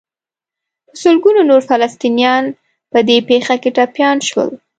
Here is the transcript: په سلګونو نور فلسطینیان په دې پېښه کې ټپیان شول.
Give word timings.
په 0.87 0.93
سلګونو 1.03 1.41
نور 1.49 1.61
فلسطینیان 1.69 2.45
په 2.91 2.99
دې 3.07 3.17
پېښه 3.29 3.55
کې 3.61 3.69
ټپیان 3.77 4.17
شول. 4.27 4.49